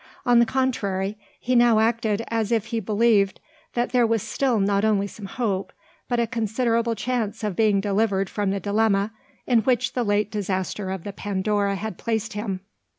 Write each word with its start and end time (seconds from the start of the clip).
On 0.25 0.39
the 0.39 0.47
contrary, 0.47 1.15
he 1.39 1.53
now 1.55 1.77
acted 1.77 2.23
as 2.29 2.51
if 2.51 2.65
he 2.73 2.79
believed 2.79 3.39
that 3.73 3.91
there 3.91 4.07
was 4.07 4.23
still 4.23 4.59
not 4.59 4.83
only 4.83 5.05
some 5.05 5.27
hope, 5.27 5.71
but 6.09 6.19
a 6.19 6.25
considerable 6.25 6.95
chance 6.95 7.43
of 7.43 7.55
being 7.55 7.79
delivered 7.79 8.27
from 8.27 8.49
the 8.49 8.59
dilemma 8.59 9.11
in 9.45 9.59
which 9.59 9.93
the 9.93 10.03
late 10.03 10.31
disaster 10.31 10.89
of 10.89 11.03
the 11.03 11.13
Pandora 11.13 11.75
had 11.75 11.99
placed 11.99 12.33
him. 12.33 12.61